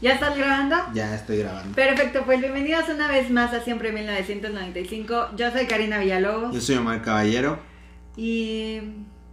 [0.00, 0.76] ¿Ya estás grabando?
[0.94, 1.74] Ya estoy grabando.
[1.74, 5.30] Perfecto, pues bienvenidos una vez más a Siempre 1995.
[5.36, 6.54] Yo soy Karina Villalobos.
[6.54, 7.58] Yo soy Omar Caballero.
[8.16, 8.80] Y...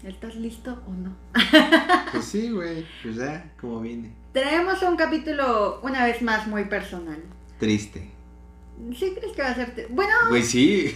[0.03, 1.15] ¿Estás listo o no?
[2.11, 2.83] pues sí, güey.
[3.03, 4.15] Pues ya, como viene.
[4.33, 7.21] Traemos un capítulo una vez más muy personal.
[7.59, 8.09] Triste.
[8.97, 9.87] ¿Sí crees que va a ser...
[9.91, 10.13] Bueno...
[10.29, 10.95] Güey, sí.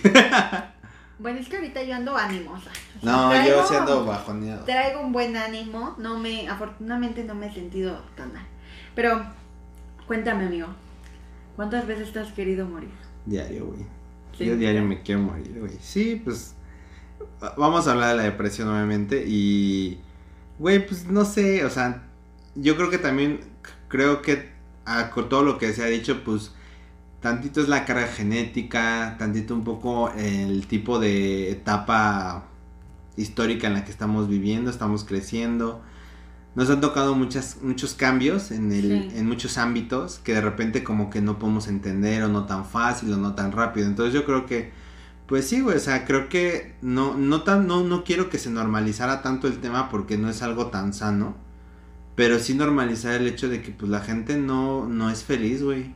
[1.20, 2.72] bueno, es que ahorita yo ando animosa.
[3.04, 4.66] no, yo siendo bajoneado.
[4.66, 5.96] Traigo un buen ánimo.
[6.00, 6.50] No me...
[6.50, 8.48] Afortunadamente no me he sentido tan mal.
[8.96, 9.39] Pero
[10.10, 10.66] Cuéntame, amigo.
[11.55, 12.90] ¿Cuántas veces te has querido morir?
[13.27, 13.86] Diario, güey.
[14.40, 15.73] Yo diario me quiero morir, güey.
[15.82, 16.55] Sí, pues.
[17.55, 19.23] Vamos a hablar de la depresión nuevamente.
[19.27, 19.99] Y.
[20.58, 21.63] Güey, pues no sé.
[21.63, 22.08] O sea,
[22.55, 23.41] yo creo que también.
[23.88, 24.49] Creo que.
[25.13, 26.54] con todo lo que se ha dicho, pues.
[27.21, 29.16] Tantito es la carga genética.
[29.20, 32.46] Tantito un poco el tipo de etapa
[33.16, 34.71] histórica en la que estamos viviendo.
[34.71, 35.84] Estamos creciendo
[36.59, 41.09] nos han tocado muchas, muchos cambios en, el, en muchos ámbitos que de repente como
[41.09, 43.88] que no podemos entender o no tan fácil o no tan rápido.
[43.88, 44.74] Entonces yo creo que,
[45.26, 48.49] pues sí, güey, o sea, creo que no, no, tan, no, no quiero que se
[48.49, 51.37] normalizara tanto el tema porque no es algo tan sano.
[52.15, 55.96] Pero sí normalizar el hecho de que pues la gente no, no es feliz, güey.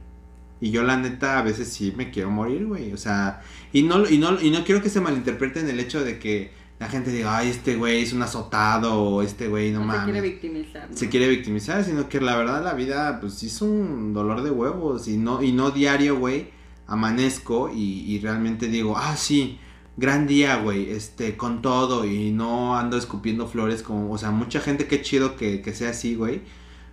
[0.61, 2.93] Y yo la neta a veces sí me quiero morir, güey.
[2.93, 3.41] O sea,
[3.73, 6.62] y no, y no, y no quiero que se malinterprete en el hecho de que
[6.83, 10.03] la gente diga, ay, este güey es un azotado, o este güey no, no Se
[10.03, 10.89] quiere victimizar.
[10.93, 14.51] Se quiere victimizar, sino que la verdad la vida, pues sí es un dolor de
[14.51, 16.49] huevos, y no, y no diario, güey,
[16.85, 19.59] amanezco y, realmente digo, ah, sí,
[19.95, 24.59] gran día, güey, este, con todo, y no ando escupiendo flores como, o sea, mucha
[24.59, 26.41] gente, qué chido que, que sea así, güey.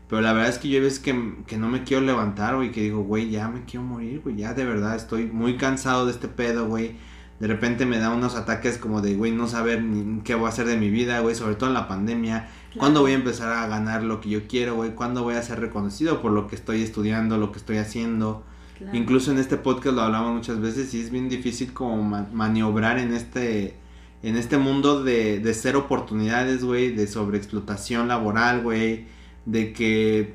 [0.09, 2.81] Pero la verdad es que yo ves que, que no me quiero levantar, güey, que
[2.81, 6.29] digo, güey, ya me quiero morir, güey, ya de verdad estoy muy cansado de este
[6.29, 6.95] pedo, güey
[7.41, 10.51] de repente me da unos ataques como de, güey, no saber ni qué voy a
[10.51, 12.51] hacer de mi vida, güey, sobre todo en la pandemia.
[12.77, 14.95] ¿Cuándo voy a empezar a ganar lo que yo quiero, güey?
[14.95, 18.45] ¿Cuándo voy a ser reconocido por lo que estoy estudiando, lo que estoy haciendo?
[18.93, 23.13] Incluso en este podcast lo hablamos muchas veces y es bien difícil como maniobrar en
[23.13, 23.77] este
[24.23, 29.07] en este mundo de, de ser oportunidades, güey, de sobreexplotación laboral, güey,
[29.47, 30.35] de que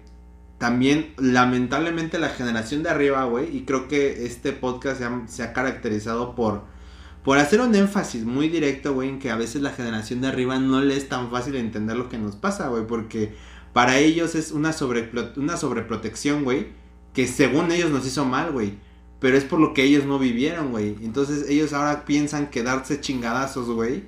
[0.57, 6.33] también lamentablemente la generación de arriba, güey, y creo que este podcast se ha caracterizado
[6.33, 6.63] por
[7.25, 10.59] por hacer un énfasis muy directo, güey, en que a veces la generación de arriba
[10.59, 13.33] no le es tan fácil entender lo que nos pasa, güey, porque
[13.73, 16.67] para ellos es una, sobre, una sobreprotección, güey,
[17.13, 18.73] que según ellos nos hizo mal, güey,
[19.19, 20.95] pero es por lo que ellos no vivieron, güey.
[21.01, 24.03] Entonces ellos ahora piensan que darse chingadazos, güey,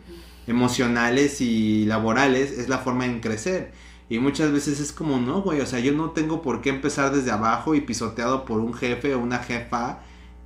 [0.46, 3.72] emocionales y laborales es la forma en crecer.
[4.10, 7.12] Y muchas veces es como, no, güey, o sea, yo no tengo por qué empezar
[7.12, 10.02] desde abajo y pisoteado por un jefe o una jefa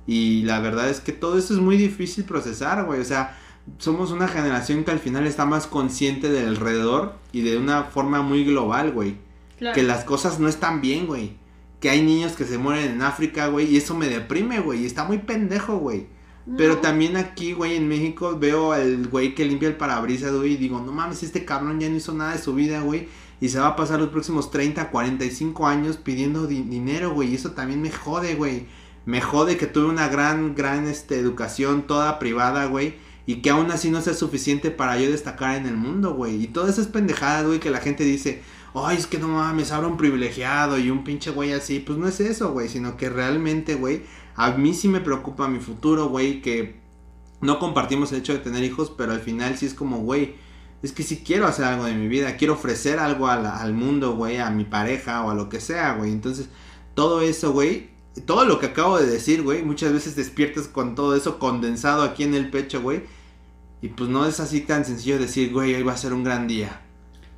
[0.06, 3.00] y la verdad es que todo eso es muy difícil procesar, güey.
[3.00, 3.38] O sea,
[3.78, 8.22] somos una generación que al final está más consciente del alrededor y de una forma
[8.22, 9.16] muy global, güey.
[9.74, 11.36] Que las cosas no están bien, güey.
[11.78, 13.72] Que hay niños que se mueren en África, güey.
[13.72, 14.82] Y eso me deprime, güey.
[14.82, 16.06] Y está muy pendejo, güey.
[16.56, 20.54] Pero también aquí, güey, en México veo al güey que limpia el parabrisas, güey.
[20.54, 23.06] Y digo, no mames, este cabrón ya no hizo nada de su vida, güey.
[23.40, 27.30] Y se va a pasar los próximos 30, 45 años pidiendo dinero, güey.
[27.30, 28.66] Y eso también me jode, güey
[29.04, 32.94] me jode que tuve una gran, gran este, educación toda privada, güey.
[33.24, 36.42] Y que aún así no sea suficiente para yo destacar en el mundo, güey.
[36.42, 38.42] Y todas esas pendejadas, güey, que la gente dice,
[38.74, 41.78] ay, es que no mames, ahora un privilegiado y un pinche güey así.
[41.78, 44.02] Pues no es eso, güey, sino que realmente, güey,
[44.34, 46.80] a mí sí me preocupa mi futuro, güey, que
[47.40, 50.34] no compartimos el hecho de tener hijos, pero al final sí es como, güey,
[50.82, 54.38] es que sí quiero hacer algo de mi vida, quiero ofrecer algo al mundo, güey,
[54.38, 56.10] a mi pareja o a lo que sea, güey.
[56.10, 56.48] Entonces,
[56.94, 61.16] todo eso, güey, todo lo que acabo de decir, güey, muchas veces despiertas con todo
[61.16, 63.04] eso condensado aquí en el pecho, güey.
[63.80, 66.46] Y pues no es así tan sencillo decir, güey, hoy va a ser un gran
[66.46, 66.82] día.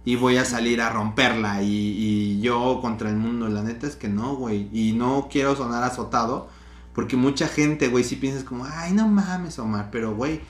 [0.04, 3.48] Y voy a salir a romperla y, yo contra el mundo.
[3.48, 4.68] La neta es que no, güey.
[4.72, 6.48] Y no quiero sonar azotado.
[6.92, 9.88] Porque mucha gente, güey, si piensas como, ay, no mames, Omar.
[9.90, 10.42] Pero, güey,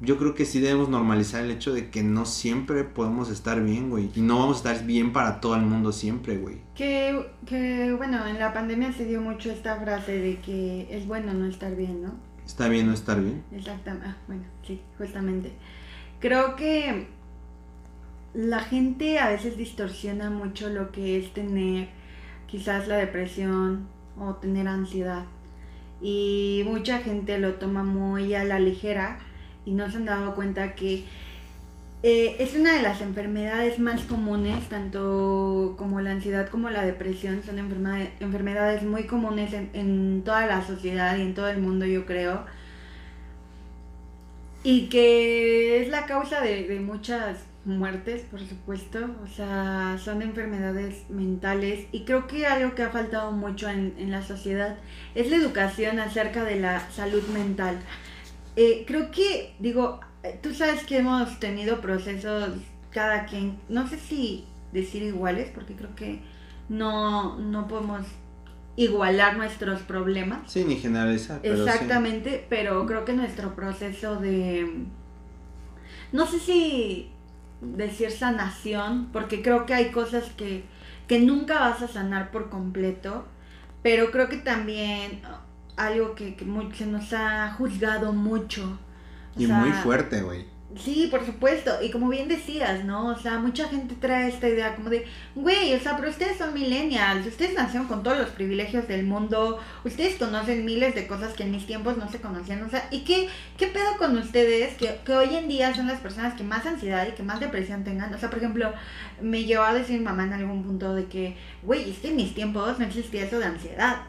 [0.00, 3.90] yo creo que sí debemos normalizar el hecho de que no siempre podemos estar bien,
[3.90, 4.10] güey.
[4.14, 6.58] Y no vamos a estar bien para todo el mundo siempre, güey.
[6.74, 11.34] Que, que, bueno, en la pandemia se dio mucho esta frase de que es bueno
[11.34, 12.14] no estar bien, ¿no?
[12.46, 13.44] Está bien no estar bien.
[13.52, 14.06] Exactamente.
[14.08, 15.52] Ah, bueno, sí, justamente.
[16.18, 17.08] Creo que
[18.32, 21.88] la gente a veces distorsiona mucho lo que es tener
[22.46, 23.88] quizás la depresión
[24.18, 25.26] o tener ansiedad.
[26.00, 29.18] Y mucha gente lo toma muy a la ligera
[29.70, 31.04] y no se han dado cuenta que
[32.02, 37.42] eh, es una de las enfermedades más comunes, tanto como la ansiedad como la depresión,
[37.44, 42.44] son enfermedades muy comunes en, toda la sociedad y en todo el mundo, yo creo.
[44.64, 51.86] Y que es la causa de, muchas muertes, por supuesto, o sea, son enfermedades mentales
[51.92, 54.76] y creo que algo que ha faltado mucho en, en la sociedad
[55.14, 57.78] es la educación acerca de la salud mental.
[58.62, 62.50] Eh, creo que, digo, eh, tú sabes que hemos tenido procesos
[62.90, 66.20] cada quien, no sé si decir iguales, porque creo que
[66.68, 68.02] no, no podemos
[68.76, 70.40] igualar nuestros problemas.
[70.52, 71.40] Sí, ni generalizar.
[71.40, 74.84] Pero Exactamente, pero creo que nuestro proceso de,
[76.12, 77.10] no sé si
[77.62, 80.64] decir sanación, porque creo que hay cosas que,
[81.08, 83.24] que nunca vas a sanar por completo,
[83.82, 85.22] pero creo que también
[85.76, 88.78] algo que, que muy- se nos ha juzgado mucho.
[89.36, 90.44] O Y sea, muy fuerte, güey.
[90.76, 91.82] Sí, por supuesto.
[91.82, 93.08] Y como bien decías, ¿no?
[93.08, 96.54] O sea, mucha gente trae esta idea como de, güey, o sea, pero ustedes son
[96.54, 101.42] millennials, ustedes nacieron con todos los privilegios del mundo, ustedes conocen miles de cosas que
[101.42, 103.28] en mis tiempos no se conocían, o sea, ¿y qué,
[103.58, 107.04] qué pedo con ustedes que, que hoy en día son las personas que más ansiedad
[107.08, 108.14] y que más depresión tengan?
[108.14, 108.72] O sea, por ejemplo,
[109.20, 112.16] me llevó a decir mi mamá en algún punto de que, güey, es que en
[112.16, 114.02] mis tiempos no existía eso de ansiedad.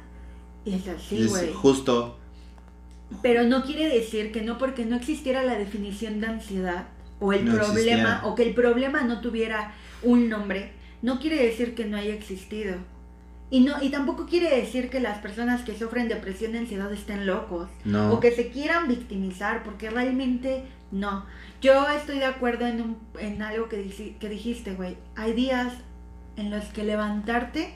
[0.65, 1.51] Y es así, es güey.
[1.53, 2.17] justo.
[3.21, 6.85] Pero no quiere decir que no porque no existiera la definición de ansiedad
[7.19, 8.21] o el No problema existiera.
[8.25, 9.73] o que el problema no tuviera
[10.03, 10.71] un nombre,
[11.01, 12.75] no quiere decir que no haya existido.
[13.49, 17.25] Y no y tampoco quiere decir que las personas que sufren depresión y ansiedad estén
[17.27, 18.13] locos No.
[18.13, 21.25] o que se quieran victimizar, porque realmente no.
[21.61, 24.95] Yo estoy de acuerdo en, un, en algo que, que dijiste, güey.
[25.17, 25.73] Hay días
[26.37, 27.73] en los que levantarte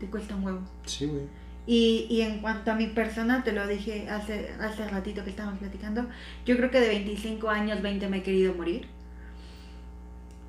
[0.00, 0.60] te cuesta un huevo.
[0.86, 1.24] Sí, güey.
[1.66, 5.58] Y, y en cuanto a mi persona, te lo dije hace, hace ratito que estábamos
[5.58, 6.06] platicando,
[6.44, 8.86] yo creo que de 25 años, 20 me he querido morir.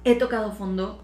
[0.03, 1.03] He tocado fondo,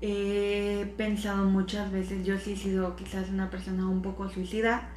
[0.00, 4.88] he pensado muchas veces, yo sí he sido quizás una persona un poco suicida.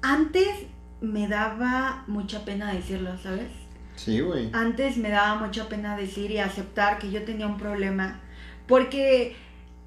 [0.00, 0.48] Antes
[1.00, 3.50] me daba mucha pena decirlo, ¿sabes?
[3.96, 4.50] Sí, güey.
[4.52, 8.20] Antes me daba mucha pena decir y aceptar que yo tenía un problema.
[8.66, 9.36] Porque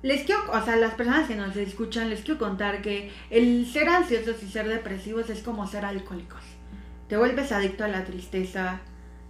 [0.03, 3.89] les quiero, o sea, las personas que nos escuchan, les quiero contar que el ser
[3.89, 6.41] ansiosos y ser depresivos es como ser alcohólicos.
[7.09, 8.81] Te vuelves adicto a la tristeza,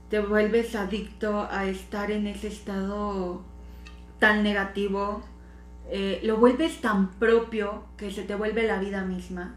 [0.09, 3.43] te vuelves adicto a estar en ese estado
[4.19, 5.23] tan negativo,
[5.89, 9.55] eh, lo vuelves tan propio que se te vuelve la vida misma.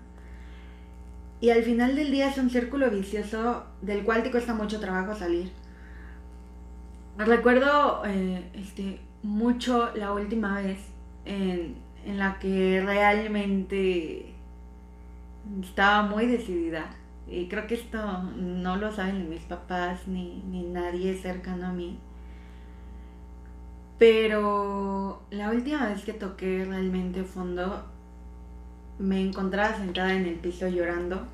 [1.40, 5.14] Y al final del día es un círculo vicioso del cual te cuesta mucho trabajo
[5.14, 5.50] salir.
[7.16, 10.78] Recuerdo eh, este, mucho la última vez
[11.24, 11.76] en,
[12.06, 14.32] la que realmente
[15.62, 16.90] estaba muy decidida.
[17.28, 21.72] Y creo que esto no lo saben ni mis papás ni, ni nadie cercano a
[21.72, 21.98] mí.
[23.98, 27.84] Pero la última vez que toqué realmente fondo,
[28.98, 31.26] me encontraba sentada en el piso llorando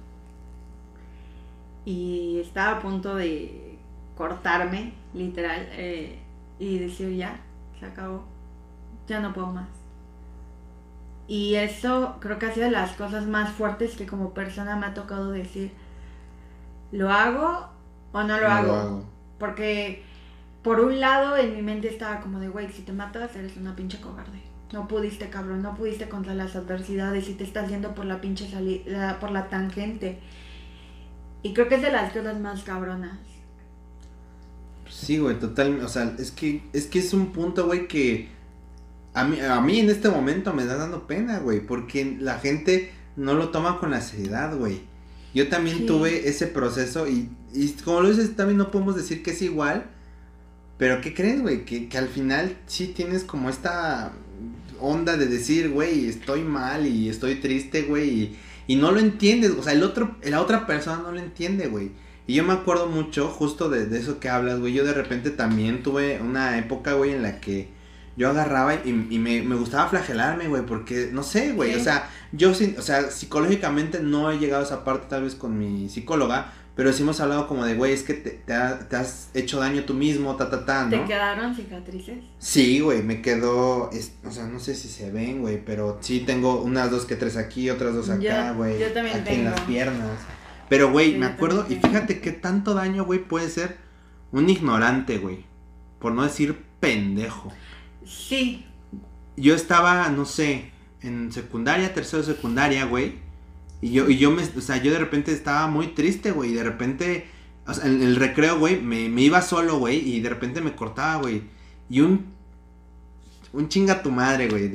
[1.84, 3.78] y estaba a punto de
[4.16, 6.18] cortarme, literal, eh,
[6.58, 7.40] y decir ya,
[7.78, 8.24] se acabó,
[9.06, 9.68] ya no puedo más.
[11.28, 14.86] Y eso creo que ha sido de las cosas más fuertes que como persona me
[14.86, 15.72] ha tocado decir,
[16.92, 17.68] ¿lo hago
[18.12, 19.04] o no lo, No hago?
[19.38, 20.04] Porque
[20.62, 23.74] por un lado en mi mente estaba como de, güey, si te matas eres una
[23.74, 24.42] pinche cobarde.
[24.72, 28.48] No pudiste, cabrón, no pudiste contra las adversidades y te estás yendo por la pinche
[28.50, 30.18] salida, por la tangente.
[31.42, 33.18] Y creo que es de las cosas más cabronas.
[34.88, 38.28] Sí, güey, total, o sea, es que es que es un punto, güey, que
[39.16, 42.92] a mí, a mí en este momento me está dando pena, güey, porque la gente
[43.16, 44.82] no lo toma con la seriedad, güey.
[45.34, 45.86] Yo también Sí.
[45.86, 49.86] tuve ese proceso y, y como lo dices, también no podemos decir que es igual,
[50.78, 51.64] pero ¿qué crees, güey?
[51.64, 54.12] Que, que al final sí tienes como esta
[54.80, 59.52] onda de decir, güey, estoy mal y estoy triste, güey, y, y no lo entiendes,
[59.58, 61.92] o sea, el otro, la otra persona no lo entiende, güey.
[62.26, 64.72] Y yo me acuerdo mucho justo de, de eso que hablas, güey.
[64.72, 67.68] Yo de repente también tuve una época, güey, en la que
[68.16, 71.80] yo agarraba y, y me, me gustaba flagelarme, güey, porque, no sé, güey, Sí.
[71.80, 75.58] o sea, yo, o sea, psicológicamente no he llegado a esa parte tal vez con
[75.58, 78.96] mi psicóloga, pero sí hemos hablado como de, güey, es que te, te ha- te
[78.96, 81.06] has hecho daño tú mismo, ta, ta, ta, ¿Te ¿no?
[81.06, 82.18] quedaron cicatrices?
[82.38, 86.20] Sí, güey, me quedó, es- o sea, no sé si se ven, güey, pero sí
[86.20, 88.78] tengo unas dos que tres aquí, otras dos acá, güey.
[88.78, 89.66] yo también Aquí en las tengo.
[89.66, 90.18] piernas.
[90.68, 91.88] Pero, güey, Sí, me acuerdo, y tengo.
[91.88, 93.76] fíjate qué tanto daño, güey, puede ser
[94.32, 95.44] un ignorante, güey.
[95.98, 97.52] Por no decir pendejo.
[98.06, 98.64] Sí,
[99.36, 100.70] Yo estaba, no sé,
[101.02, 103.14] en secundaria, tercero de secundaria, güey.
[103.82, 106.52] Y yo, y yo me, o sea, yo de repente estaba muy triste, güey.
[106.52, 107.26] Y de repente,
[107.66, 109.98] o sea, en el recreo, güey, me, iba solo, güey.
[109.98, 111.42] Y de repente me cortaba, güey.
[111.90, 112.26] Y un,
[113.52, 114.70] un chinga tu madre, güey.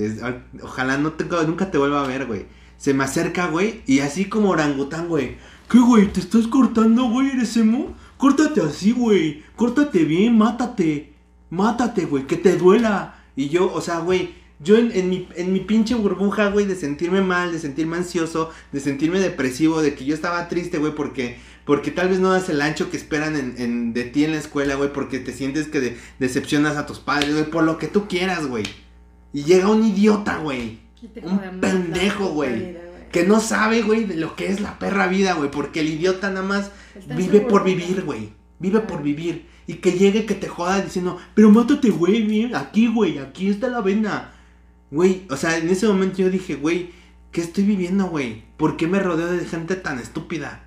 [0.61, 2.45] Ojalá no te, nunca te vuelva a ver, güey.
[2.77, 3.81] Se me acerca, güey.
[3.87, 5.37] Y así como orangután, güey.
[5.69, 6.11] ¿Qué, güey?
[6.11, 7.31] ¿Te estás cortando, güey?
[7.31, 7.95] ¿Eres emo?
[8.17, 9.43] Córtate así, güey.
[9.55, 11.13] Córtate bien, mátate.
[11.49, 13.20] mátate, güey, que te duela.
[13.41, 17.21] Y yo, o sea, güey, yo en, mi, en mi pinche burbuja, güey, de sentirme
[17.21, 21.89] mal, de sentirme ansioso, de sentirme depresivo, de que yo estaba triste, güey, porque, porque
[21.89, 24.93] tal vez no das el ancho que esperan en, de ti en la escuela, güey,
[24.93, 28.65] porque te sientes que decepcionas a tus padres, güey, por lo que tú quieras, güey.
[29.33, 30.77] Y llega un idiota, güey.
[31.23, 32.77] Un pendejo, güey.
[33.11, 35.49] Que no sabe, güey, de lo que es la perra vida, güey.
[35.49, 36.71] Porque el idiota nada más
[37.17, 38.33] vive por vivir, güey.
[38.59, 39.47] Vive por vivir.
[39.71, 43.69] Y que llegue que te joda diciendo, pero mátate, güey, bien, aquí, güey, aquí está
[43.69, 44.33] la vena.
[44.89, 46.89] Güey, o sea, en ese momento yo dije, güey,
[47.31, 48.43] ¿qué estoy viviendo, güey?
[48.57, 50.65] ¿Por qué me rodeo de gente tan estúpida?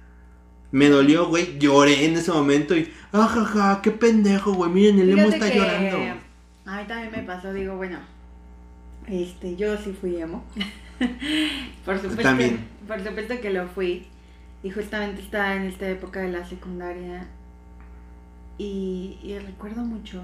[0.73, 5.11] Me dolió, güey, lloré en ese momento y, ajaja, ah, qué pendejo, güey, miren, el
[5.11, 5.99] emo está llorando.
[6.65, 7.99] A mí también me pasó, digo, bueno,
[9.07, 10.47] este, yo sí fui emo.
[11.85, 12.67] por supuesto, también.
[12.89, 14.07] por supuesto que lo fui.
[14.63, 17.29] Y justamente estaba en esta época de la secundaria
[18.59, 20.23] y, recuerdo mucho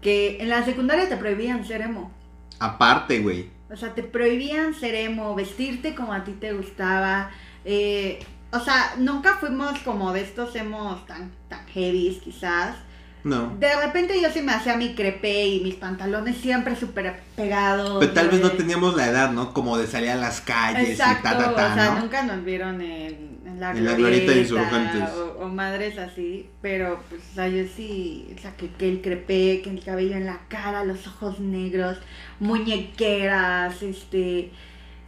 [0.00, 2.10] que en la secundaria te prohibían ser emo.
[2.58, 3.50] Aparte, güey.
[3.70, 7.30] O sea, te prohibían ser emo, vestirte como a ti te gustaba.
[7.64, 8.20] Eh,
[8.52, 12.76] o sea, nunca fuimos como de estos emos tan, tan heavies, quizás.
[13.24, 13.56] No.
[13.58, 17.98] De repente yo sí me hacía mi crepe y mis pantalones siempre súper pegados.
[17.98, 19.52] Pero tal vez no teníamos la edad, ¿no?
[19.52, 22.80] Como de salir a las calles y ta, ta, ta, O sea, nunca nos vieron
[22.80, 25.02] en, en la, en glorieta, de insurgentes.
[25.38, 29.62] O, madres así, pero pues, o sea, yo sí, o sea, que, que el crepe,
[29.62, 31.98] que el cabello en la cara, los ojos negros,
[32.40, 34.52] muñequeras, este...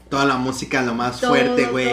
[0.09, 1.91] Toda la música lo más fuerte, güey.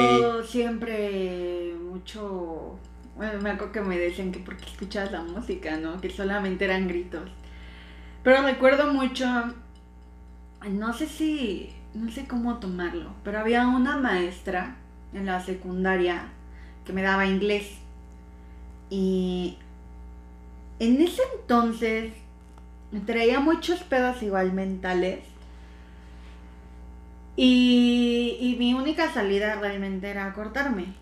[0.47, 2.79] Siempre mucho
[3.15, 6.01] bueno, me acuerdo que me decían que porque escuchabas la música, ¿no?
[6.01, 7.29] Que solamente eran gritos.
[8.23, 9.25] Pero recuerdo mucho,
[10.69, 14.75] no sé si, no sé cómo tomarlo, pero había una maestra
[15.13, 16.29] en la secundaria
[16.85, 17.67] que me daba inglés.
[18.89, 19.57] Y
[20.79, 22.13] en ese entonces
[23.05, 25.19] traía muchos pedos igual mentales.
[27.35, 30.93] Y, y mi única salida realmente era cortarme.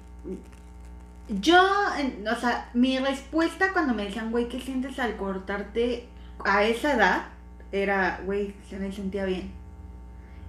[1.29, 6.07] Yo, o sea, mi respuesta cuando me decían, güey, ¿qué sientes al cortarte
[6.43, 7.25] a esa edad?
[7.71, 9.51] Era, güey, se me sentía bien.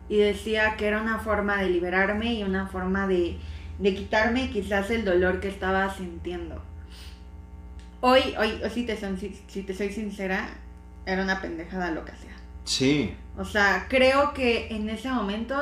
[0.09, 3.39] Y decía que era una forma de liberarme y una forma de,
[3.79, 6.63] de quitarme quizás el dolor que estaba sintiendo.
[8.01, 10.49] Hoy, hoy, o si te, son, si, si te soy sincera,
[11.07, 12.35] era una pendejada lo que hacía.
[12.65, 13.15] Sí.
[13.37, 15.57] O sea, creo que en ese momento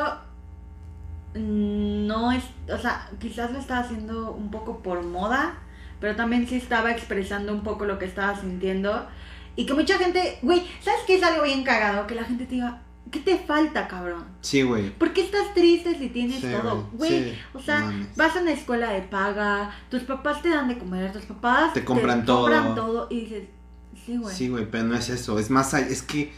[1.34, 5.58] no es, o sea, quizás lo estaba haciendo un poco por moda,
[6.00, 9.06] pero también sí estaba expresando un poco lo que estaba sintiendo.
[9.54, 12.06] Y que mucha gente, güey, ¿sabes qué es algo bien cagado?
[12.06, 14.24] Que la gente te diga, ¿qué te falta, cabrón?
[14.40, 14.90] Sí, güey.
[14.90, 16.88] ¿Por qué estás triste si tienes todo?
[16.92, 21.12] Güey, o sea, vas a una escuela de paga, tus papás te dan de comer,
[21.12, 22.42] tus papás te compran todo.
[22.42, 23.44] compran todo y dices,
[24.04, 24.34] sí, güey.
[24.34, 26.32] Sí, güey, pero no es eso, es más, es que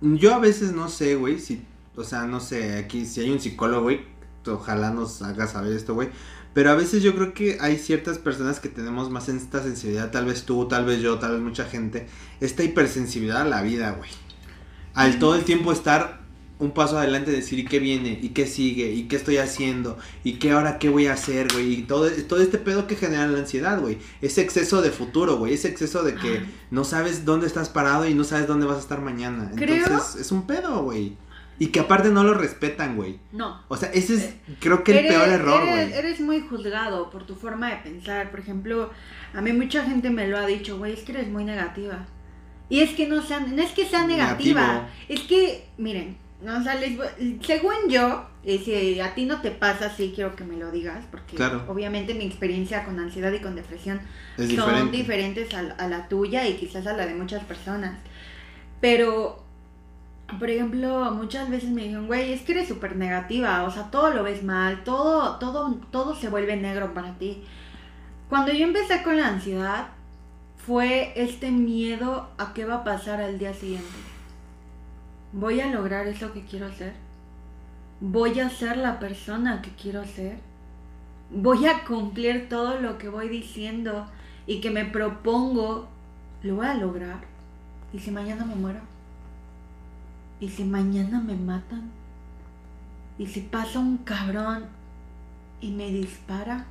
[0.00, 1.64] yo a veces no sé, güey, si,
[1.96, 4.02] o sea, no sé, aquí si hay un psicólogo, güey,
[4.46, 6.08] ojalá nos haga saber esto, güey.
[6.52, 10.26] Pero a veces yo creo que hay ciertas personas que tenemos más esta sensibilidad, tal
[10.26, 12.08] vez tú, tal vez yo, tal vez mucha gente,
[12.40, 14.10] esta hipersensibilidad a la vida, güey.
[15.00, 16.20] Al todo el tiempo estar
[16.58, 18.18] un paso adelante, decir, ¿y qué viene?
[18.20, 18.92] ¿Y qué sigue?
[18.92, 19.96] ¿Y qué estoy haciendo?
[20.24, 21.72] ¿Y qué ahora qué voy a hacer, güey?
[21.72, 23.96] Y todo, todo este pedo que genera la ansiedad, güey.
[24.20, 25.54] Ese exceso de futuro, güey.
[25.54, 28.80] Ese exceso de que no sabes dónde estás parado y no sabes dónde vas a
[28.80, 29.50] estar mañana.
[29.56, 31.16] Entonces, es un pedo, güey.
[31.58, 33.18] Y que aparte no lo respetan, güey.
[33.32, 33.62] No.
[33.68, 35.92] O sea, ese es, creo que el peor error, güey.
[35.94, 38.30] Eres, muy juzgado por tu forma de pensar.
[38.30, 38.90] Por ejemplo,
[39.32, 42.06] a mí mucha gente me lo ha dicho, güey, es que eres muy negativa.
[42.70, 44.88] Y es que no, sea, no es que sea negativa.
[45.08, 46.62] Es que, miren, no, o
[47.42, 51.04] según yo, eh, si a ti no te pasa, sí quiero que me lo digas,
[51.10, 51.36] porque
[51.68, 54.00] obviamente mi experiencia con ansiedad y con depresión
[54.56, 57.98] son diferentes a la tuya y quizás a la de muchas personas.
[58.80, 59.44] Pero
[60.38, 64.10] por ejemplo, muchas veces me dijeron, güey, es que eres súper negativa, o sea, todo
[64.10, 67.42] lo ves mal, todo, todo, todo se vuelve negro para ti.
[68.28, 69.88] Cuando yo empecé con la ansiedad,
[70.66, 73.88] fue este miedo a qué va a pasar al día siguiente.
[75.32, 76.92] ¿Voy a lograr eso que quiero hacer?
[78.00, 80.38] ¿Voy a ser la persona que quiero ser?
[81.30, 84.06] ¿Voy a cumplir todo lo que voy diciendo
[84.46, 85.88] y que me propongo?
[86.42, 87.20] ¿Lo voy a lograr?
[87.92, 88.80] ¿Y si mañana me muero?
[90.40, 91.90] ¿Y si mañana me matan?
[93.18, 94.64] ¿Y si pasa un cabrón
[95.60, 96.66] y me dispara?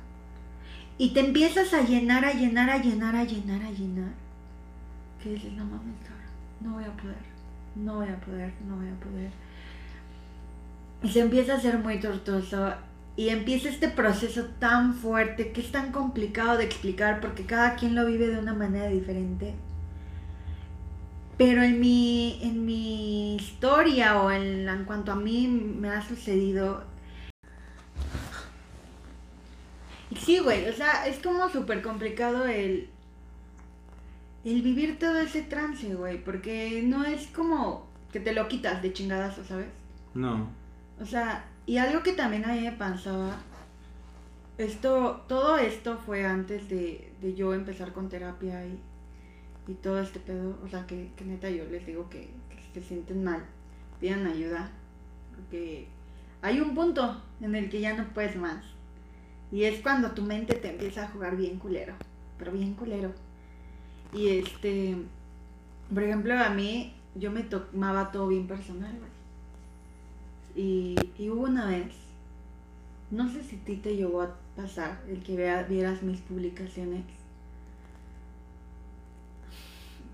[1.00, 4.12] Y te empiezas a llenar, a llenar, a llenar, a llenar, a llenar.
[5.22, 5.94] Que dices, no mames,
[6.60, 7.16] no voy a poder,
[7.74, 9.30] no voy a poder, no voy a poder.
[11.02, 12.74] Y se empieza a hacer muy tortuoso
[13.16, 17.94] y empieza este proceso tan fuerte que es tan complicado de explicar porque cada quien
[17.94, 19.54] lo vive de una manera diferente
[21.38, 26.89] Pero en mi, en mi historia o en cuanto a mí me ha sucedido...
[30.24, 32.88] Sí, güey, o sea, es como súper complicado el,
[34.44, 38.92] el vivir todo ese trance, güey, porque no es como que te lo quitas de
[38.92, 39.68] chingadazo, ¿sabes?
[40.14, 40.48] No.
[41.00, 43.38] O sea, y algo que también a mí me pasaba,
[44.58, 48.78] esto, todo esto fue antes de, de yo empezar con terapia y,
[49.68, 52.80] y todo este pedo, o sea, que, que neta yo les digo que, que si
[52.80, 53.42] se sienten mal,
[54.00, 54.70] pidan ayuda,
[55.34, 55.88] porque
[56.42, 58.62] hay un punto en el que ya no puedes más.
[59.52, 61.94] Y es cuando tu mente te empieza a jugar bien culero,
[62.38, 63.12] pero bien culero.
[64.12, 64.96] Y este,
[65.92, 69.10] por ejemplo, a mí, yo me tomaba todo bien personal, güey.
[70.54, 71.94] Y, y hubo una vez,
[73.10, 77.04] no sé si a ti te llegó a pasar el que vea, vieras mis publicaciones,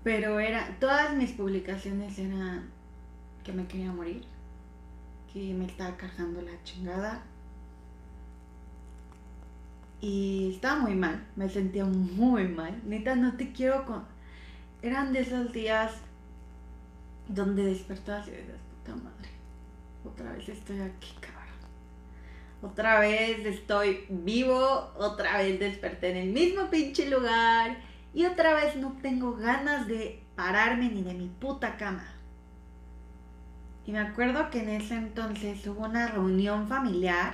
[0.03, 2.69] pero era, todas mis publicaciones eran
[3.43, 4.23] que me quería morir,
[5.33, 7.23] que me estaba cargando la chingada.
[9.99, 12.79] Y estaba muy mal, me sentía muy mal.
[12.85, 14.03] Neta, no te quiero con...
[14.81, 15.91] Eran de esos días
[17.27, 19.29] donde despertabas y decías, puta madre,
[20.05, 21.37] otra vez estoy aquí, cabrón.
[22.61, 27.77] Otra vez estoy vivo, otra vez desperté en el mismo pinche lugar
[28.13, 32.05] y otra vez no tengo ganas de pararme ni de mi puta cama.
[33.85, 37.33] Y me acuerdo que en ese entonces hubo una reunión familiar.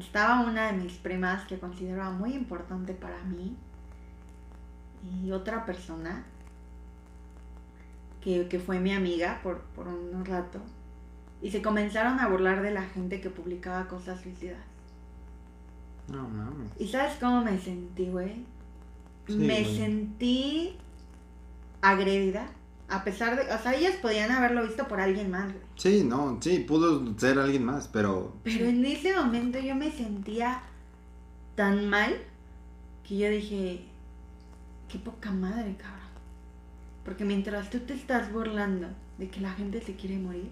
[0.00, 3.56] Estaba una de mis primas que consideraba muy importante para mí.
[5.22, 6.24] Y otra persona
[8.20, 10.60] que, que fue mi amiga por, por un rato.
[11.40, 14.58] Y se comenzaron a burlar de la gente que publicaba cosas suicidas.
[16.08, 16.70] No mames.
[16.78, 18.44] ¿Y sabes cómo me sentí, güey?
[19.26, 19.76] Sí, me güey.
[19.76, 20.76] sentí
[21.80, 22.48] agredida.
[22.88, 23.52] A pesar de.
[23.52, 25.64] O sea, ellos podían haberlo visto por alguien más, güey.
[25.76, 28.36] Sí, no, sí, pudo ser alguien más, pero.
[28.44, 30.62] Pero en ese momento yo me sentía
[31.54, 32.16] tan mal
[33.06, 33.84] que yo dije,
[34.88, 35.98] qué poca madre, cabrón.
[37.04, 40.50] Porque mientras tú te estás burlando de que la gente se quiere morir,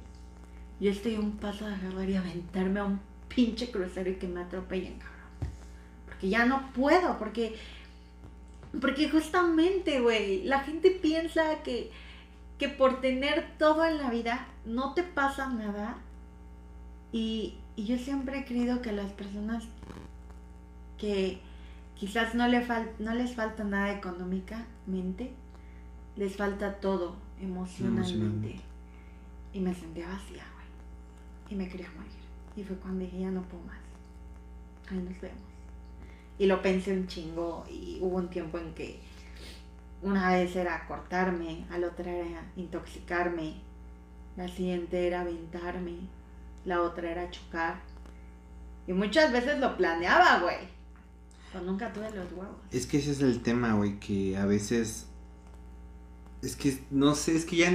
[0.80, 3.00] yo estoy a un paso de agarrar y aventarme a un
[3.34, 5.52] pinche crucero y que me atropellen, cabrón.
[6.06, 7.56] Porque ya no puedo, porque...
[8.80, 11.90] Porque justamente, güey, la gente piensa que,
[12.58, 15.98] que por tener todo en la vida no te pasa nada.
[17.12, 19.64] Y, y yo siempre he creído que las personas
[20.98, 21.40] que
[21.94, 25.32] quizás no, le fal- no les falta nada económicamente,
[26.16, 28.10] les falta todo emocionalmente.
[28.10, 28.60] Emocionalmente.
[29.52, 30.66] Y me sentía vacía, güey.
[31.50, 32.10] Y me quería morir.
[32.56, 33.78] Y fue cuando dije, ya no puedo más.
[34.90, 35.40] Ahí nos vemos.
[36.38, 37.64] Y lo pensé un chingo.
[37.70, 38.98] Y hubo un tiempo en que
[40.02, 43.60] una vez era cortarme, la otra era intoxicarme,
[44.36, 45.98] la siguiente era aventarme,
[46.64, 47.80] la otra era chocar.
[48.86, 50.76] Y muchas veces lo planeaba, güey.
[51.52, 52.56] Pero nunca tuve los huevos.
[52.70, 55.06] Es que ese es el tema, güey, que a veces.
[56.42, 57.70] Es que, no sé, es que ya.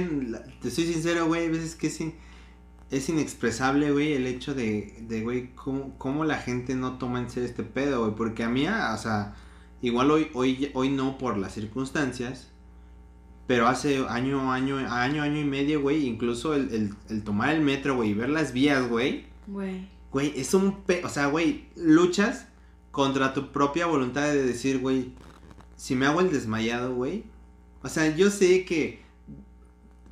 [0.60, 5.54] Te soy sincero, güey, a veces que es inexpresable, güey, el hecho de, de güey,
[5.54, 8.14] cómo, cómo la gente no toma en serio este pedo, güey.
[8.14, 9.34] Porque a mí, ah, o sea,
[9.82, 12.48] igual hoy, hoy, hoy no por las circunstancias.
[13.46, 17.60] Pero hace año, año, año, año y medio, güey, incluso el, el, el tomar el
[17.60, 19.26] metro, güey, y ver las vías, güey.
[19.46, 19.88] Güey.
[20.10, 21.04] Güey, es un pe...
[21.04, 22.46] O sea, güey, luchas
[22.92, 25.12] contra tu propia voluntad de decir, güey,
[25.76, 27.24] si me hago el desmayado, güey.
[27.82, 29.02] O sea, yo sé que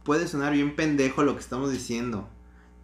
[0.02, 2.28] puede sonar bien pendejo lo que estamos diciendo.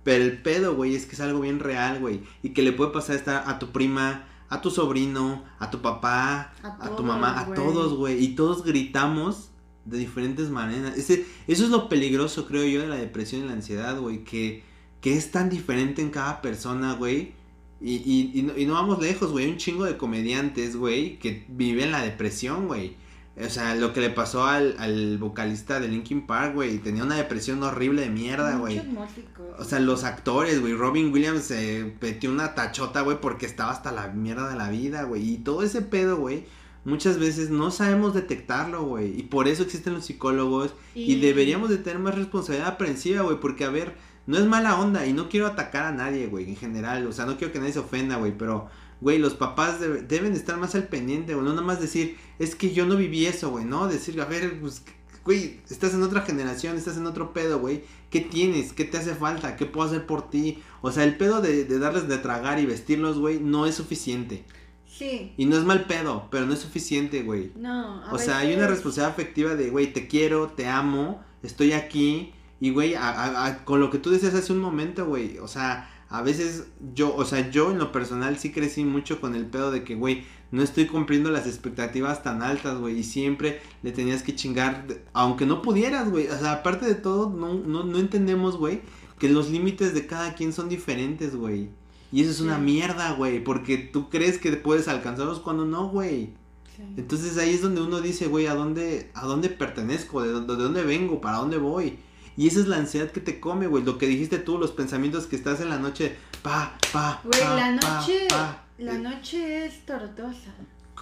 [0.05, 2.20] Pero el pedo, güey, es que es algo bien real, güey.
[2.42, 6.53] Y que le puede pasar esta a tu prima, a tu sobrino, a tu papá,
[6.63, 8.23] A a, tu mamá, a todos, güey.
[8.23, 9.51] Y todos gritamos
[9.85, 10.97] de diferentes maneras.
[10.97, 14.25] Ese, eso es lo peligroso, creo yo, de la depresión y la ansiedad, güey.
[14.25, 14.63] Que,
[15.01, 17.33] que es tan diferente en cada persona, güey.
[17.81, 19.51] Y, y, y, no, y no vamos lejos, güey.
[19.51, 22.97] Un chingo de comediantes, güey, que viven la depresión, güey.
[23.38, 26.79] O sea, lo que le pasó al, al vocalista de Linkin Park, güey.
[26.79, 28.77] Tenía una depresión horrible de mierda, güey.
[28.77, 29.46] Muchos músicos.
[29.59, 30.72] O sea, los actores, güey.
[30.72, 35.03] Robin Williams se metió una tachota, güey, porque estaba hasta la mierda de la vida,
[35.03, 35.35] güey.
[35.35, 36.46] Y todo ese pedo, güey.
[36.87, 39.18] Muchas veces no sabemos detectarlo, güey.
[39.18, 40.72] Y por eso existen los psicólogos.
[40.94, 43.38] Y, deberíamos de tener más responsabilidad aprensiva, güey.
[43.38, 43.96] Porque, a ver,
[44.27, 45.05] no es mala onda.
[45.05, 47.07] Y no quiero atacar a nadie, güey, en general.
[47.07, 48.33] O sea, no quiero que nadie se ofenda, güey.
[48.38, 48.70] Pero,
[49.01, 51.45] güey, los papás debe- deben estar más al pendiente, güey.
[51.45, 53.65] No nada más decir, es que yo no viví eso, güey.
[53.65, 54.83] No, decir, a ver, pues,
[55.25, 57.83] güey, estás en otra generación, estás en otro pedo, güey.
[58.11, 58.73] ¿Qué tienes?
[58.73, 59.57] ¿Qué te hace falta?
[59.57, 60.63] ¿Qué puedo hacer por ti?
[60.81, 64.45] O sea, el pedo de, de darles de tragar y vestirlos, güey, no es suficiente.
[64.89, 65.33] Sí.
[65.37, 67.53] Y no es mal pedo, pero no es suficiente, güey.
[67.57, 71.73] No, a O sea, hay una responsabilidad afectiva de, güey, te quiero, te amo, estoy
[71.73, 72.33] aquí.
[72.61, 75.49] Y, güey, a- a- a- con lo que tú decías hace un momento, güey, o
[75.49, 79.47] sea, a veces yo, o sea, yo en lo personal sí crecí mucho con el
[79.47, 83.90] pedo de que, güey, no estoy cumpliendo las expectativas tan altas, güey, y siempre le
[83.90, 87.99] tenías que chingar, aunque no pudieras, güey, o sea, aparte de todo, no, no, no
[87.99, 88.83] entendemos, güey,
[89.19, 91.71] que los límites de cada quien son diferentes, güey.
[92.12, 96.35] Y eso es una mierda, güey, porque tú crees que puedes alcanzarlos cuando no, güey.
[96.77, 96.83] Sí.
[96.97, 100.23] Entonces ahí es donde uno dice, güey, ¿a dónde, ¿a dónde pertenezco?
[100.23, 101.21] ¿De dónde, de dónde vengo?
[101.21, 101.99] ¿Para dónde voy?
[102.37, 103.83] Y esa es la ansiedad que te come, güey.
[103.85, 107.55] Lo que dijiste tú, los pensamientos que estás en la noche, pa, pa, Güey, pa,
[107.57, 108.64] la noche, pa.
[108.79, 110.53] la Eh, noche es tortosa.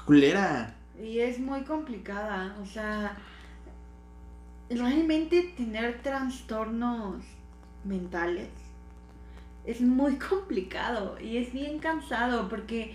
[0.06, 0.76] Culera.
[1.02, 3.16] Y es muy complicada, o sea,
[4.70, 7.22] realmente tener trastornos
[7.84, 8.48] mentales
[9.64, 12.94] es muy complicado y es bien cansado porque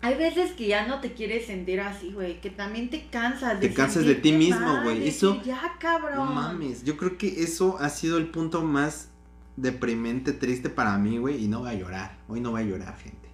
[0.00, 3.58] hay veces que ya no te quieres sentir así, güey, que también te cansas.
[3.60, 6.14] Te cansas de ti mismo, güey, eso- Ya, cabrón.
[6.16, 6.84] No mames.
[6.84, 9.08] Yo creo que eso ha sido el punto más
[9.56, 11.44] deprimente, triste para mí, güey.
[11.44, 12.18] Y no voy a llorar.
[12.28, 13.28] Hoy no voy a llorar, gente.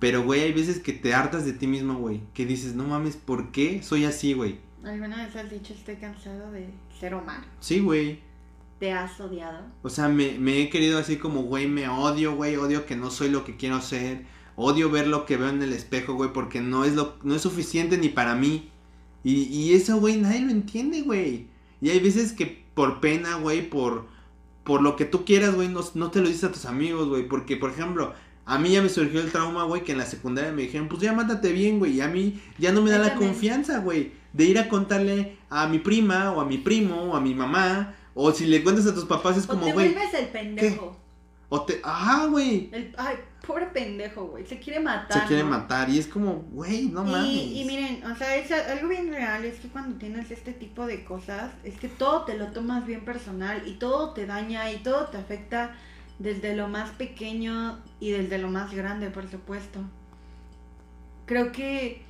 [0.00, 2.20] Pero, güey, hay veces que te hartas de ti mismo, güey.
[2.34, 4.58] Que dices, no mames, ¿por qué soy así, güey?
[4.84, 7.44] ¿Alguna vez has dicho estoy cansado de ser humano?
[7.60, 8.20] Sí, güey.
[8.80, 9.60] ¿Te has odiado?
[9.82, 13.10] O sea, me, me he querido así como, güey, me odio, güey, odio que no
[13.10, 14.26] soy lo que quiero ser.
[14.56, 17.42] Odio ver lo que veo en el espejo, güey, porque no es, lo, no es
[17.42, 18.70] suficiente ni para mí.
[19.24, 21.46] Y, y eso, güey, nadie lo entiende, güey.
[21.80, 24.06] Y hay veces que por pena, güey, por,
[24.62, 27.26] por lo que tú quieras, güey, no, no te lo dices a tus amigos, güey.
[27.26, 28.14] Porque, por ejemplo,
[28.46, 31.00] a mí ya me surgió el trauma, güey, que en la secundaria me dijeron, pues
[31.00, 31.94] ya mátate bien, güey.
[31.94, 35.66] Y a mí ya no me da la confianza, güey, de ir a contarle a
[35.66, 37.96] mi prima o a mi primo o a mi mamá.
[38.14, 40.96] O si le cuentas a tus papás es o como, te güey, el pendejo.
[41.54, 41.80] O te...
[41.84, 42.68] Ajá, güey.
[42.96, 44.44] Ay, pobre pendejo, güey.
[44.44, 45.22] Se quiere matar.
[45.22, 45.50] Se quiere ¿no?
[45.50, 47.28] matar y es como, güey, no mames.
[47.28, 50.84] Y, y miren, o sea, es algo bien real es que cuando tienes este tipo
[50.84, 54.78] de cosas, es que todo te lo tomas bien personal y todo te daña y
[54.78, 55.76] todo te afecta
[56.18, 59.78] desde lo más pequeño y desde lo más grande, por supuesto.
[61.24, 62.02] Creo que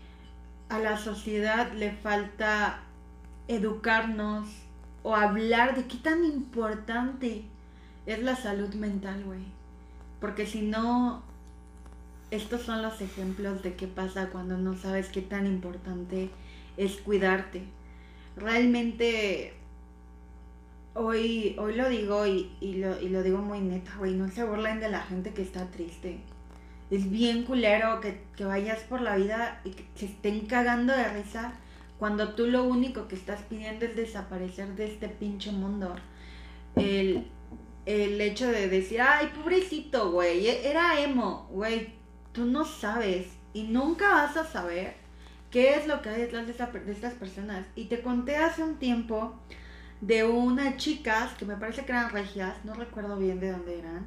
[0.70, 2.80] a la sociedad le falta
[3.46, 4.48] educarnos
[5.02, 7.44] o hablar de qué tan importante
[8.06, 9.42] es la salud mental, güey.
[10.20, 11.22] Porque si no,
[12.30, 16.30] estos son los ejemplos de qué pasa cuando no sabes qué tan importante
[16.76, 17.62] es cuidarte.
[18.36, 19.54] Realmente,
[20.94, 24.44] hoy, hoy lo digo y, y lo, y lo digo muy neta, güey, no se
[24.44, 26.18] burlen de la gente que está triste.
[26.90, 31.08] Es bien culero que, que vayas por la vida y que se estén cagando de
[31.08, 31.54] risa
[31.98, 35.94] cuando tú lo único que estás pidiendo es desaparecer de este pinche mundo.
[36.76, 37.26] El,
[37.86, 41.92] el hecho de decir, ay, pobrecito, güey, e- era emo, güey,
[42.32, 44.94] tú no sabes y nunca vas a saber
[45.50, 47.66] qué es lo que hay detrás de, de estas personas.
[47.76, 49.34] Y te conté hace un tiempo
[50.00, 54.06] de unas chicas que me parece que eran regias, no recuerdo bien de dónde eran,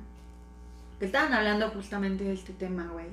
[0.99, 3.07] que estaban hablando justamente de este tema, güey.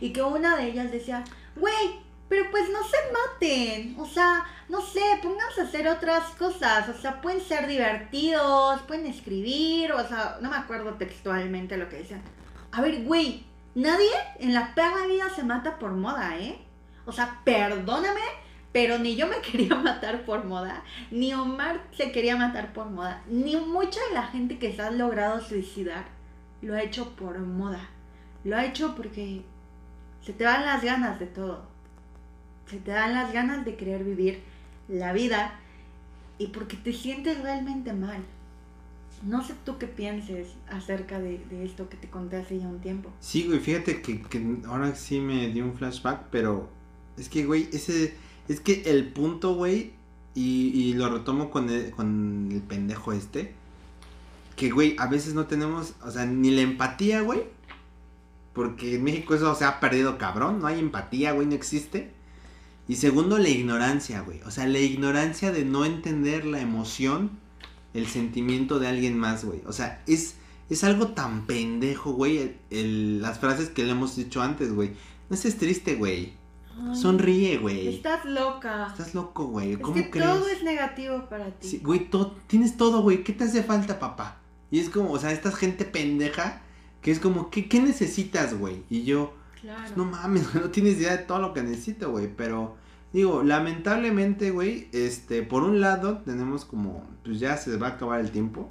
[0.00, 1.24] Y que una de ellas decía,
[1.56, 6.88] güey, pero pues no se maten, o sea, no sé, pónganse a hacer otras cosas,
[6.88, 11.96] o sea, pueden ser divertidos, pueden escribir, o sea, no me acuerdo textualmente lo que
[11.96, 12.22] decían.
[12.70, 16.56] A ver, güey, nadie en la perra vida se mata por moda, ¿eh?
[17.04, 18.20] O sea, perdóname,
[18.70, 23.24] pero ni yo me quería matar por moda, ni Omar se quería matar por moda,
[23.26, 26.04] ni mucha de la gente que se ha logrado suicidar
[26.62, 27.88] lo ha hecho por moda.
[28.44, 29.42] Lo ha hecho porque
[30.22, 31.70] se te dan las ganas de todo.
[32.70, 34.40] Se te dan las ganas de querer vivir
[34.88, 35.58] la vida
[36.38, 38.22] y porque te sientes realmente mal.
[39.24, 43.10] No sé tú qué pienses acerca de, esto que te conté hace ya un tiempo.
[43.20, 46.70] Sí, güey, fíjate que, que ahora sí me dio un flashback, pero
[47.18, 48.14] es que, güey, ese,
[48.48, 49.92] es que el punto, güey,
[50.34, 53.52] y, y lo retomo con el, con el pendejo este,
[54.56, 57.42] que, güey, a veces no tenemos, o sea, ni la empatía, güey,
[58.54, 62.12] porque en México eso se ha perdido cabrón, no hay empatía, güey, no existe.
[62.90, 67.30] Y segundo, la ignorancia, güey, o sea, la ignorancia de no entender la emoción,
[67.94, 70.34] el sentimiento de alguien más, güey, o sea, es...
[70.68, 72.38] Es algo tan pendejo, güey.
[72.38, 74.92] el- el- las frases que le hemos dicho antes, güey.
[75.28, 76.34] No estés triste, güey.
[76.80, 77.88] Ay, Sonríe, güey.
[77.96, 78.86] Estás loca.
[78.92, 79.72] Estás loco, güey.
[79.72, 80.26] es ¿Cómo que crees?
[80.28, 81.66] todo es negativo para ti.
[81.70, 83.24] Sí, güey, to- tienes todo, güey.
[83.24, 84.38] ¿Qué te hace falta, papá?
[84.70, 86.62] Y es como, o sea, esta gente pendeja
[87.02, 88.84] que es como, ¿qué, qué necesitas, güey?
[88.88, 89.92] Y yo, claro.
[89.96, 92.28] no mames, no tienes idea de todo lo que necesito, güey.
[92.34, 92.76] Pero,
[93.12, 98.20] digo, lamentablemente, güey, este, por un lado, tenemos como, pues ya se va a acabar
[98.20, 98.70] el tiempo.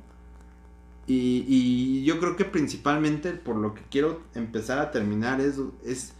[1.07, 6.13] Y, y yo creo que principalmente por lo que quiero empezar a terminar es, es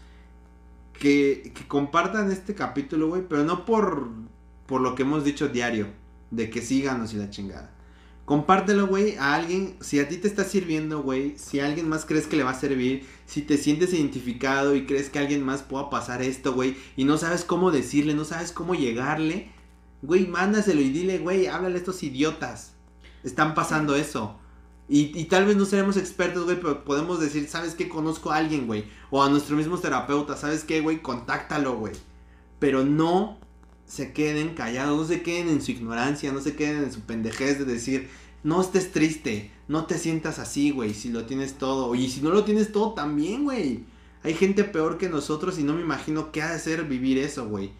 [1.00, 4.10] que, que compartan este capítulo, güey, pero no por,
[4.66, 5.88] por lo que hemos dicho diario,
[6.30, 7.72] de que síganos y la chingada.
[8.26, 12.06] Compártelo, güey, a alguien, si a ti te está sirviendo, güey, si a alguien más
[12.06, 15.62] crees que le va a servir, si te sientes identificado y crees que alguien más
[15.62, 19.52] pueda pasar esto, güey, y no sabes cómo decirle, no sabes cómo llegarle,
[20.02, 22.74] güey, mándaselo y dile, güey, háblale a estos idiotas.
[23.24, 24.36] Están pasando eso.
[24.88, 27.88] Y, y tal vez no seremos expertos, güey, pero podemos decir, ¿sabes qué?
[27.88, 28.86] Conozco a alguien, güey.
[29.12, 31.04] O a nuestro mismo terapeuta, ¿sabes qué, güey?
[31.04, 31.94] Contáctalo, güey.
[32.58, 33.38] Pero no
[33.86, 37.60] se queden callados, no se queden en su ignorancia, no se queden en su pendejez
[37.60, 38.10] de decir,
[38.44, 41.94] no estés triste, no te sientas así, güey, si lo tienes todo.
[41.96, 43.84] Y si no lo tienes todo, también, güey.
[44.24, 47.48] Hay gente peor que nosotros y no me imagino qué ha de ser vivir eso,
[47.48, 47.72] güey.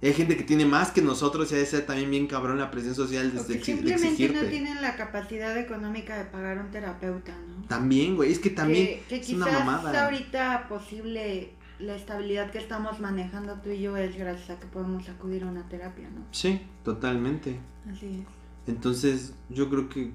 [0.00, 2.70] Hay gente que tiene más que nosotros y ha de ser también bien cabrón la
[2.70, 4.42] presión social de, de simplemente exigirte.
[4.42, 7.66] no tienen la capacidad económica de pagar un terapeuta, ¿no?
[7.66, 10.04] También, güey, es que también que, que es una quizás mamada.
[10.04, 11.50] ahorita posible
[11.80, 15.46] la estabilidad que estamos manejando tú y yo es gracias a que podemos acudir a
[15.46, 16.26] una terapia, ¿no?
[16.30, 17.58] Sí, totalmente.
[17.90, 18.37] Así es.
[18.68, 20.12] Entonces, yo creo que,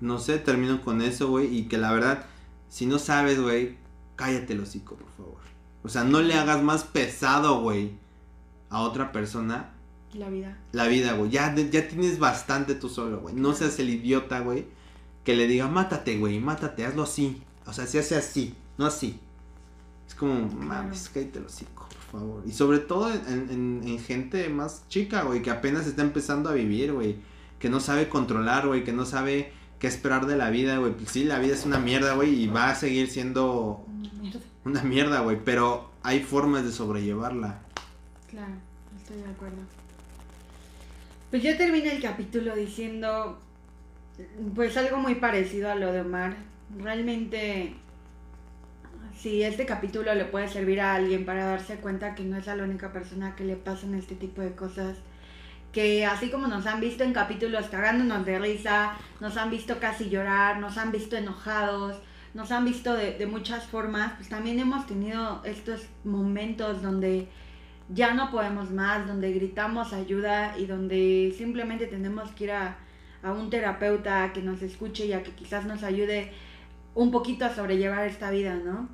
[0.00, 2.24] no sé, termino con eso, güey, y que la verdad,
[2.68, 3.76] si no sabes, güey,
[4.14, 5.40] cállate el hocico, por favor.
[5.82, 7.92] O sea, no le hagas más pesado, güey,
[8.70, 9.72] a otra persona
[10.12, 10.58] La vida.
[10.72, 11.30] la vida, güey.
[11.30, 13.34] Ya, ya tienes bastante tú solo, güey.
[13.34, 14.66] No seas el idiota, güey,
[15.24, 17.42] que le diga, mátate, güey, mátate, hazlo así.
[17.66, 19.18] O sea, se hace así, no así.
[20.06, 22.42] Es como, mames, cállate el hocico, por favor.
[22.46, 26.52] Y sobre todo en, en- en gente más chica, güey, que apenas está empezando a
[26.54, 27.16] vivir, güey.
[27.58, 30.92] Que no sabe controlar, güey, que no sabe qué esperar de la vida, güey.
[30.92, 34.40] Pues sí, la vida es una mierda, güey, y va a seguir siendo Una mierda.
[34.64, 35.38] una mierda, güey.
[35.44, 37.60] Pero hay formas de sobrellevarla.
[38.30, 38.52] Claro,
[38.96, 39.56] estoy de acuerdo.
[41.30, 43.38] Pues yo termino el capítulo diciendo,
[44.54, 46.36] pues algo muy parecido a lo de Omar.
[46.78, 47.74] Realmente,
[49.18, 52.54] si este capítulo le puede servir a alguien para darse cuenta que no es la
[52.62, 54.96] única persona que le pasan este tipo de cosas,
[55.76, 60.08] que así como nos han visto en capítulos cagándonos de risa, nos han visto casi
[60.08, 62.00] llorar, nos han visto enojados,
[62.32, 67.28] nos han visto de, de muchas formas, pues también hemos tenido estos momentos donde
[67.90, 72.78] ya no podemos más, donde gritamos ayuda y donde simplemente tenemos que ir a,
[73.22, 76.32] a un terapeuta que nos escuche y a que quizás nos ayude
[76.94, 78.88] un poquito a sobrellevar esta vida, ¿no?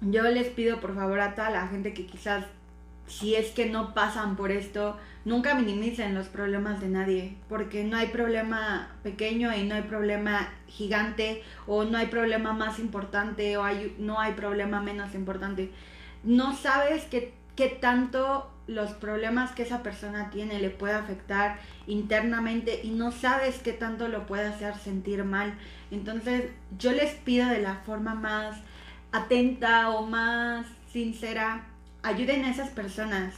[0.00, 2.44] Yo les pido por favor a toda la gente que quizás
[3.08, 7.96] si es que no pasan por esto, nunca minimicen los problemas de nadie, porque no
[7.96, 13.64] hay problema pequeño y no hay problema gigante, o no hay problema más importante, o
[13.64, 15.70] hay, no hay problema menos importante.
[16.24, 22.80] No sabes qué, qué tanto los problemas que esa persona tiene le puede afectar internamente
[22.82, 25.54] y no sabes qué tanto lo puede hacer sentir mal.
[25.90, 28.56] Entonces yo les pido de la forma más
[29.10, 31.64] atenta o más sincera,
[32.02, 33.34] ayuden a esas personas.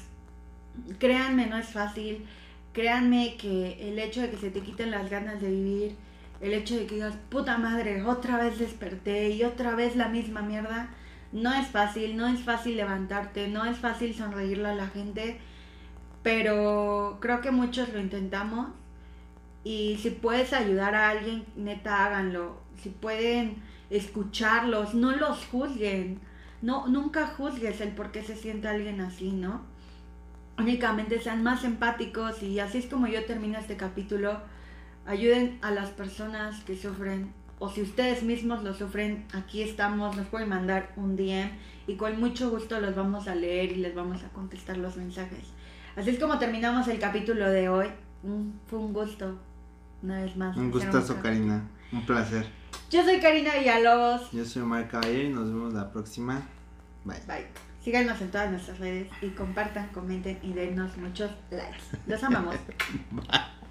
[0.98, 2.24] Créanme, no es fácil.
[2.72, 5.96] Créanme que el hecho de que se te quiten las ganas de vivir,
[6.40, 10.42] el hecho de que digas, puta madre, otra vez desperté y otra vez la misma
[10.42, 10.90] mierda,
[11.32, 15.38] no es fácil, no es fácil levantarte, no es fácil sonreírle a la gente,
[16.22, 18.68] pero creo que muchos lo intentamos
[19.64, 22.60] y si puedes ayudar a alguien, neta, háganlo.
[22.82, 26.20] Si pueden escucharlos, no los juzguen.
[26.60, 29.62] No, nunca juzgues el por qué se siente alguien así, ¿no?
[30.58, 34.40] Únicamente sean más empáticos y así es como yo termino este capítulo.
[35.06, 40.26] Ayuden a las personas que sufren o si ustedes mismos lo sufren, aquí estamos, nos
[40.26, 41.50] pueden mandar un DM
[41.86, 45.44] y con mucho gusto los vamos a leer y les vamos a contestar los mensajes.
[45.96, 47.86] Así es como terminamos el capítulo de hoy.
[48.66, 49.38] Fue un gusto,
[50.02, 50.56] una vez más.
[50.56, 51.20] Un gustazo.
[51.22, 51.62] Karina.
[51.92, 52.46] Un placer.
[52.90, 54.30] Yo soy Karina Villalobos.
[54.32, 56.42] Yo soy Omar Caballero y nos vemos la próxima.
[57.04, 57.20] Bye.
[57.26, 57.73] Bye.
[57.84, 61.82] Síganos en todas nuestras redes y compartan, comenten y denos muchos likes.
[62.06, 62.56] Los amamos.